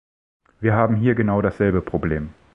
Wir 0.61 0.73
haben 0.73 0.95
hier 0.95 1.13
genau 1.13 1.43
dasselbe 1.43 1.83
Problem. 1.83 2.33